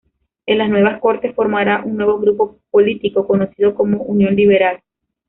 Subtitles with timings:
[0.47, 4.81] En las nuevas Cortes formará un nuevo grupo político conocido como Unión Liberal.